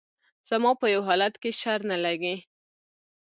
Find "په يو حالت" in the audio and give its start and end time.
0.81-1.33